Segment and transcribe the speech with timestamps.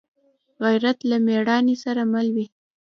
[0.63, 2.45] غیرت له مړانې سره مل وي